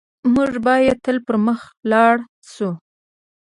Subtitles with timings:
[0.33, 1.59] موږ بايد تل پر مخ
[1.91, 2.15] لاړ
[2.53, 2.69] شو.